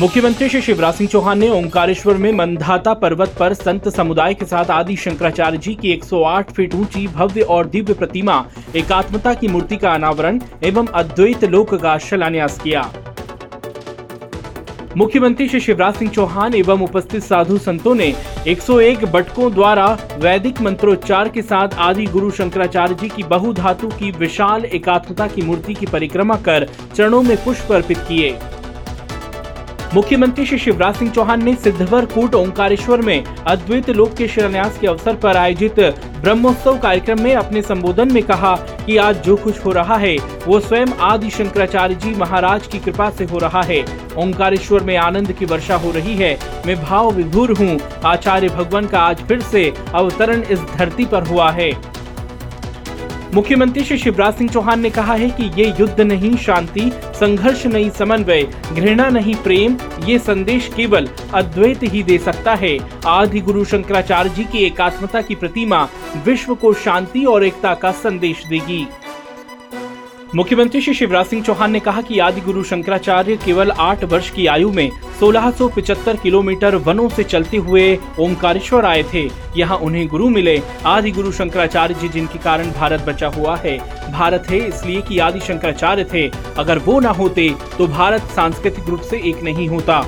मुख्यमंत्री 0.00 0.48
श्री 0.48 0.60
शिवराज 0.62 0.94
सिंह 0.94 1.08
चौहान 1.10 1.38
ने 1.38 1.48
ओंकारेश्वर 1.50 2.16
में 2.16 2.30
मंधाता 2.32 2.92
पर्वत 2.94 3.34
पर 3.38 3.54
संत 3.54 3.88
समुदाय 3.88 4.34
के 4.34 4.44
साथ 4.44 4.70
आदि 4.70 4.96
शंकराचार्य 4.96 5.58
जी 5.58 5.74
की 5.74 5.90
108 5.92 6.52
फीट 6.52 6.74
ऊँची 6.74 7.06
भव्य 7.08 7.40
और 7.40 7.66
दिव्य 7.66 7.94
प्रतिमा, 7.94 8.44
एकात्मता 8.76 9.34
की 9.34 9.48
मूर्ति 9.48 9.76
का 9.76 9.90
अनावरण 9.90 10.38
एवं 10.64 10.86
अद्वैत 10.86 11.44
लोक 11.44 11.74
का 11.74 11.96
शिलान्यास 11.98 12.58
किया। 12.58 12.82
मुख्यमंत्री 14.96 15.48
श्री 15.48 15.60
शिवराज 15.60 15.94
सिंह 15.94 16.10
चौहान 16.10 16.54
एवं 16.54 16.82
उपस्थित 16.82 17.22
साधु 17.22 17.58
संतों 17.58 17.94
ने 17.94 18.12
101 18.46 19.04
बटकों 19.06 19.52
द्वारा 19.54 19.86
वैदिक 20.18 20.60
मंत्रोच्चार 20.60 21.28
के 21.28 21.42
साथ 21.42 21.74
आदि 21.80 22.06
गुरु 22.06 22.30
शंकराचार्य 22.30 22.94
जी 22.94 23.08
की 23.08 23.22
बहुधातु 23.26 23.88
की 23.90 24.10
विशाल 24.10 24.64
एकात्मता 24.64 25.26
की 25.26 25.42
मूर्ति 25.42 25.74
की 25.74 25.86
परिक्रमा 25.86 26.36
कर 26.38 26.68
चरणों 26.94 27.22
में 27.22 27.36
पुष्प 27.44 27.72
अर्पित 27.72 27.98
किए। 27.98 28.38
मुख्यमंत्री 29.94 30.44
श्री 30.46 30.58
शिवराज 30.58 30.96
सिंह 30.96 31.10
चौहान 31.10 31.42
ने 31.44 31.54
सिद्धवर 31.54 32.04
कूट 32.06 32.34
ओंकारेश्वर 32.34 33.00
में 33.00 33.24
अद्वैत 33.24 33.88
लोक 33.90 34.14
के 34.14 34.28
शिलान्यास 34.28 34.78
के 34.78 34.86
अवसर 34.86 35.14
पर 35.14 35.36
आयोजित 35.36 35.80
ब्रह्मोत्सव 36.20 36.78
कार्यक्रम 36.78 37.22
में 37.22 37.34
अपने 37.34 37.62
संबोधन 37.62 38.12
में 38.12 38.22
कहा 38.22 38.54
कि 38.86 38.96
आज 38.96 39.22
जो 39.24 39.36
कुछ 39.36 39.64
हो 39.64 39.72
रहा 39.72 39.96
है, 39.96 40.16
वो 40.46 40.60
स्वयं 40.60 40.86
आदि 41.00 41.30
शंकराचार्य 41.30 41.94
जी 41.94 42.14
महाराज 42.14 42.66
की 42.66 42.78
कृपा 42.78 43.10
से 43.10 43.24
हो 43.24 43.38
रहा 43.38 43.62
है। 43.62 43.84
ओंकारेश्वर 44.16 44.82
में 44.82 44.96
आनंद 44.96 45.32
की 45.32 45.44
वर्षा 45.44 45.76
हो 45.76 45.90
रही 45.90 46.14
है। 46.14 46.38
मैं 46.66 46.82
भाव 46.82 47.10
विभूर 47.10 47.56
हूँ। 47.58 47.78
आचार्य 48.04 48.48
भगवान 48.48 48.86
का 48.86 49.00
आज 49.00 49.22
फिर 49.22 49.40
से 49.40 49.72
अवतरण 49.94 50.42
इस 50.42 50.60
धरती 50.76 51.04
पर 51.04 51.26
हुआ 51.26 51.50
है। 51.50 51.70
मुख्यमंत्री 53.34 53.84
श्री 53.84 53.98
शिवराज 53.98 54.34
सिंह 54.34 54.50
चौहान 54.50 54.80
ने 54.80 54.90
कहा 54.90 55.14
है 55.14 55.28
कि 55.30 55.44
ये 55.62 55.74
युद्ध 55.80 56.00
नहीं, 56.00 56.36
शांति, 56.36 56.90
संघर्ष 56.94 57.66
नहीं, 57.66 57.90
समन्वय, 57.90 58.42
घृणा 58.72 59.08
नहीं, 59.08 59.34
प्रेम, 59.34 59.76
ये 60.04 60.18
संदेश 60.18 60.70
केवल 60.76 61.08
अद्वैत 61.34 61.82
ही 61.82 62.02
दे 62.02 62.18
सकता 62.18 62.54
है। 62.54 62.78
आदि 63.06 63.40
गुरु 63.40 63.64
शंकराचार्य 63.64 64.30
जी 64.30 64.44
की 64.44 64.58
एकात्मता 64.58 65.22
की 65.22 65.34
प्रतिमा 65.34 65.88
विश्व 66.26 66.54
को 66.54 66.72
शांति 66.72 67.24
और 67.24 67.44
एकता 67.44 67.74
का 67.74 67.92
संदेश 67.92 68.44
देगी। 68.46 68.86
मुख्यमंत्री 70.34 70.80
श्री 70.80 70.92
शिवराज 70.94 71.26
सिंह 71.26 71.42
चौहान 71.42 71.70
ने 71.70 71.78
कहा 71.80 72.02
कि 72.02 72.18
आदि 72.18 72.40
गुरु 72.40 72.62
शंकराचार्य 72.64 73.36
केवल 73.36 73.70
आठ 73.70 74.04
वर्ष 74.04 74.28
की 74.30 74.46
आयु 74.46 74.70
में 74.72 74.90
1675 75.20 76.20
किलोमीटर 76.22 76.74
वनों 76.78 77.08
से 77.08 77.24
चलते 77.24 77.56
हुए 77.56 77.82
ओमकारेश्वर 78.20 78.84
आए 78.84 79.02
थे। 79.14 79.26
यहाँ 79.56 79.76
उन्हें 79.78 80.06
गुरु 80.08 80.28
मिले। 80.28 80.56
आदि 80.86 81.10
गुरु 81.10 81.32
शंकराचार्य 81.32 81.94
जी 81.94 82.08
जिनके 82.08 82.38
कारण 82.38 82.70
भारत 82.70 83.04
बचा 83.08 83.28
हुआ 83.28 83.56
है। 83.56 83.76
भारत 84.12 84.46
है 84.50 84.58
इसलिए 84.68 85.00
कि 85.00 85.18
आदि 85.18 85.40
शंकराचार्य 85.40 86.04
थे। 86.14 86.26
अगर 86.58 86.78
वो 86.78 86.98
ना 87.00 87.10
होते 87.10 87.48
तो 87.78 87.86
भारत 87.88 88.30
सांस्कृतिक 88.36 88.88
रूप 88.88 89.00
से 89.00 89.20
एक 89.30 89.42
नहीं 89.42 89.68
होता। 89.68 90.00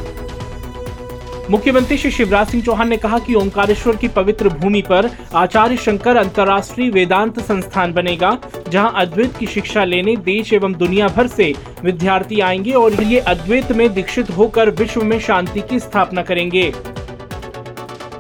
मुख्यमंत्री 1.51 1.97
श्री 1.99 2.11
शिवराज 2.11 2.49
सिंह 2.49 2.63
चौहान 2.63 2.89
ने 2.89 2.97
कहा 2.97 3.19
कि 3.19 3.35
ओंकारेश्वर 3.35 3.97
की 3.97 4.09
पवित्र 4.09 4.49
भूमि 4.49 4.83
पर 4.83 5.09
आचार्य 5.35 5.77
शंकर 5.77 6.17
अंतर्राष्ट्रीय 6.17 6.91
वेदांत 6.91 7.41
संस्थान 7.41 7.93
बनेगा, 7.93 8.37
जहाँ 8.69 8.93
अद्वैत 8.97 9.37
की 9.37 9.47
शिक्षा 9.47 9.85
लेने, 9.85 10.17
देश 10.17 10.53
एवं 10.53 10.73
दुनिया 10.73 11.09
भर 11.09 11.27
से 11.27 11.53
विद्यार्थी 11.85 12.41
आएँगे 12.41 12.73
और 12.73 13.03
ये 13.03 13.19
अद्वैत 13.19 13.73
में 13.73 13.93
दीक्षित 13.95 14.31
होकर 14.31 14.71
विश्व 14.71 15.03
में 15.03 15.19
शांति 15.21 15.61
की 15.61 15.79
स्थापना 15.79 16.23
करेंगे। 16.23 16.73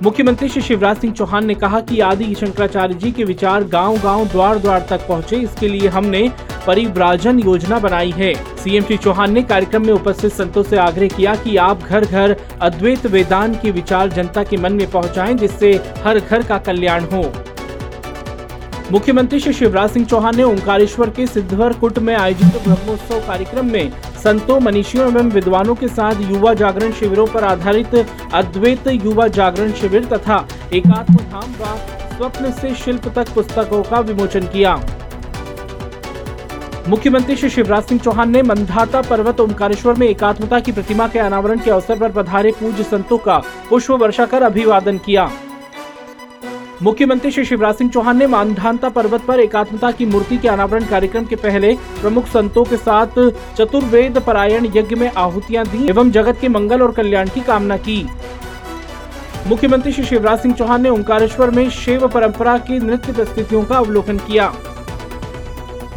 मुख्यमंत्री 0.03 0.48
श्री 0.48 0.61
शिवराज 0.62 0.97
सिंह 0.98 1.12
चौहान 1.14 1.45
ने 1.47 1.55
कहा 1.55 1.81
कि 1.81 1.98
आदि 2.00 2.34
शंकराचार्य 2.34 2.95
जी 2.95 3.11
के 3.12 3.25
विचार 3.25 3.64
गाँव 3.64 3.98
गाँव 4.03 4.25
द्वार 4.28 4.58
द्वार 4.58 4.86
तक 4.91 5.06
पहुँचे। 5.08 5.36
इसके 5.36 5.69
लिए 5.69 5.89
हमने 5.89 6.22
परिव्राजन 6.67 7.39
योजना 7.39 7.78
बनाई 7.78 8.11
है। 8.11 8.33
सीएम 8.56 8.84
श्री 8.84 8.97
चौहान 8.97 9.33
ने 9.33 9.42
कार्यक्रम 9.42 9.86
में 9.86 9.92
उपस्थित 9.92 10.33
संतों 10.33 10.62
से 10.62 10.77
आग्रह 10.77 11.08
किया 11.08 11.34
कि 11.34 11.56
आप 11.58 11.83
घर 11.83 12.05
घर 12.05 12.36
अद्वैत 12.62 13.06
वेदांत 13.06 13.61
के 13.62 13.70
विचार 13.70 14.08
जनता 14.08 14.45
के 14.45 14.57
मन 14.57 14.73
में 14.73 14.91
पहुंचाएँ, 14.91 15.35
जिससे 15.35 15.73
हर 16.05 16.20
घर 16.20 16.42
का 16.42 16.58
कल्याण 16.58 17.05
हो। 17.05 17.23
मुख्यमंत्री 18.90 19.38
श्री 19.40 19.52
शिवराज 19.52 19.90
सिंह 19.90 20.04
चौहान 20.06 20.36
ने 20.36 20.42
ओंकारेश्वर 20.42 21.10
के 21.10 21.26
सिद्धवर 21.26 21.72
कुट 21.72 21.98
में 21.98 22.14
आयोजित 22.14 22.62
ब्रह्मोत्सव 22.62 23.20
कार्यक्रम 23.26 23.66
में 23.66 23.90
संतों, 24.24 24.58
मनीषियों 24.60 25.06
एवं 25.08 25.30
विद्वानों 25.30 25.74
के 25.74 25.88
साथ 25.88 26.20
युवा 26.30 26.54
जागरण 26.54 26.92
शिविरों 26.92 27.26
पर 27.26 27.44
आधारित 27.44 27.94
अद्वैत 28.34 28.86
युवा 28.86 29.26
जागरण 29.28 29.72
शिविर 29.72 30.04
तथा 30.04 30.46
एकात्म 30.72 31.14
धाम 31.14 31.54
व 31.60 31.76
स्वप्न 32.16 32.50
से 32.52 32.74
शिल्प 32.74 33.08
तक 33.08 33.32
पुस्तकों 33.34 33.82
का 33.82 34.00
विमोचन 34.00 34.46
किया। 34.46 34.74
मुख्यमंत्री 36.88 37.36
श्री 37.36 37.50
शिवराज 37.50 37.84
सिंह 37.84 38.00
चौहान 38.00 38.30
ने 38.30 38.42
मंधाता 38.42 39.02
पर्वत 39.02 39.40
ओमकारेश्वर 39.40 39.94
में 39.94 40.06
एकात्मता 40.08 40.60
की 40.60 40.72
प्रतिमा 40.72 41.08
के 41.08 41.18
अनावरण 41.18 41.58
के 41.58 41.70
अवसर 41.70 41.98
पर 41.98 42.12
पधारे 42.12 42.52
पूज्य 42.60 42.82
संतों 42.82 43.18
का 43.18 43.38
पुष्प 43.70 43.90
वर्षा 43.92 44.26
कर 44.26 44.42
अभिवादन 44.42 44.98
किया। 44.98 45.30
मुख्यमंत्री 46.82 47.30
श्री 47.30 47.44
शिवराज 47.44 47.74
सिंह 47.74 47.90
चौहान 47.90 48.16
ने 48.18 48.26
मानधानता 48.26 48.88
पर्वत 48.88 49.20
पर 49.20 49.40
एकात्मता 49.40 49.90
की 49.90 50.06
मूर्ति 50.06 50.36
के 50.36 50.48
अनावरण 50.48 50.84
कार्यक्रम 50.84 51.24
के 51.24 51.36
पहले 51.36 51.74
प्रमुख 52.00 52.26
संतों 52.26 52.64
के 52.64 52.76
साथ 52.76 53.18
चतुर्वेद 53.58 54.18
परायण 54.18 54.66
यज्ञ 54.76 54.96
में 54.96 55.10
आहुतियाँ 55.10 55.64
दी 55.66 55.86
एवं 55.90 56.10
जगत 56.10 56.38
के 56.40 56.48
मंगल 56.48 56.82
और 56.82 56.92
कल्याण 56.92 57.28
की 57.28 57.40
कामना 57.40 57.76
की। 57.76 58.02
मुख्यमंत्री 59.46 59.92
श्री 59.92 60.04
शिवराज 60.04 60.40
सिंह 60.40 60.54
चौहान 60.54 60.82
ने 60.82 60.88
ओंकारेश्वर 60.88 61.50
में 61.50 61.68
शिव 61.70 62.08
परंपरा 62.08 62.58
की 62.58 62.78
नृत्य 62.78 63.12
प्रस्तुतियों 63.12 63.64
का 63.64 63.76
अवलोकन 63.76 64.18
किया। 64.18 64.52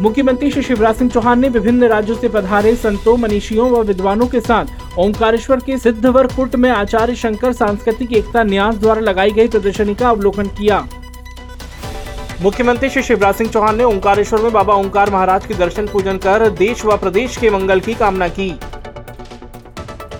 मुख्यमंत्री 0.02 0.50
श्री 0.52 0.62
शिवराज 0.64 0.96
सिंह 0.96 1.10
चौहान 1.10 1.40
ने 1.40 1.50
विभिन्न 1.50 1.88
राज्यों 1.88 2.16
से 2.18 2.30
पधारे 2.30 2.76
संतों, 2.76 3.16
मनीषियों 3.18 3.70
व 3.72 3.82
विद्वानों 3.82 4.26
के 4.28 4.40
साथ 4.40 5.00
ओंकारेश्वर 5.00 5.60
के 5.60 5.78
सिद्धवर 5.78 6.28
कुट 6.28 6.56
में 6.56 6.70
आचार्य 6.70 7.16
शंकर 7.16 7.54
सांस्कृतिक 7.54 8.14
एकता 8.14 8.44
न्यास 8.44 8.76
द्वारा 8.76 9.02
लगाई 9.02 9.32
गई 9.32 9.48
प्रदर्शनी 9.48 9.96
का 9.96 10.10
अवलोकन 10.10 10.48
किया। 10.50 10.86
मुख्यमंत्री 12.42 12.90
श्री 12.90 13.04
शिवराज 13.04 13.36
सिंह 13.36 13.50
चौहान 13.50 13.78
ने 13.78 13.84
ओंकारेश्वर 13.84 14.42
में 14.42 14.52
बाबा 14.54 14.74
ओंकार 14.74 15.10
महाराज 15.10 15.46
के 15.46 15.54
दर्शन 15.54 15.88
पूजन 15.88 16.18
कर 16.18 16.50
देश 16.50 16.86
व 16.86 16.98
प्रदेश 16.98 17.38
के 17.38 17.50
मंगल 17.50 17.80
की 17.80 17.94
कामना 17.94 18.28
की। 18.30 18.50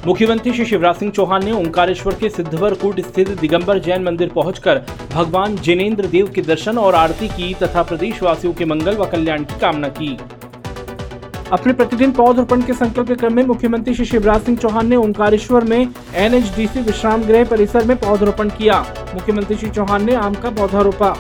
मुख्यमंत्री 0.06 0.52
श्री 0.54 0.66
शिवराज 0.66 0.96
सिंह 0.96 1.12
चौहान 1.12 1.46
ने 1.46 1.52
ओंकारेश्वर 1.52 2.14
के 2.14 2.30
सिद्धवर 2.30 2.74
कूट 2.74 3.00
स्थित 3.00 3.30
दिगंबर 3.40 3.80
जैन 3.80 4.04
मंदिर 4.04 4.30
पहुंचकर 4.30 4.82
भगवान 5.14 5.56
जिनेन्द्र 5.58 6.08
देव 6.08 6.28
के 6.36 6.42
दर्शन 6.42 6.78
और 6.78 6.96
आरती 6.96 7.28
की 7.28 7.54
तथा 7.54 7.84
प्रदेश 7.84 8.22
वासियों 8.24 8.54
के 8.54 8.66
मंगल 8.66 8.98
व 8.98 9.06
कल्याण 9.06 9.44
की 9.44 9.60
कामना 9.60 9.88
की। 9.90 10.18
अपने 11.52 11.74
प्रतिदिन 11.74 12.12
पौधरोपण 12.12 12.62
के 12.62 12.74
संकल्प 12.74 13.08
के 13.08 13.16
क्रम 13.16 13.34
में 13.34 13.44
मुख्यमंत्री 13.44 13.94
श्री 13.94 14.06
शिवराज 14.06 14.42
सिंह 14.42 14.58
चौहान 14.58 14.88
ने 14.88 14.96
ओंकारेश्वर 14.96 15.64
में 15.64 15.80
एनएचडीसी 16.16 16.82
विश्राम 16.82 17.24
गृह 17.24 17.46
परिसर 17.46 17.86
में 17.86 17.98
पौधरोपण 17.98 18.50
किया। 18.50 18.80
मुख्यमंत्री 19.14 19.58
श्री 19.58 19.70
चौहान 19.70 20.06
ने 20.06 20.16
आम 20.18 20.34
का 20.36 20.50
पौधा 20.52 20.82
रोपा 20.82 21.16